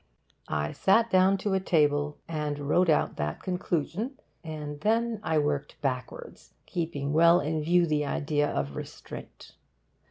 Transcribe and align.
I 0.47 0.71
sat 0.71 1.11
down 1.11 1.37
to 1.45 1.53
a 1.53 1.59
table 1.59 2.17
and 2.27 2.57
wrote 2.57 2.89
out 2.89 3.17
that 3.17 3.43
conclusion, 3.43 4.17
and 4.43 4.81
then 4.81 5.19
I 5.21 5.37
worked 5.37 5.79
backwards, 5.79 6.53
keeping 6.65 7.13
well 7.13 7.39
in 7.39 7.61
view 7.61 7.85
the 7.85 8.07
idea 8.07 8.49
of 8.49 8.75
'restraint. 8.75 9.51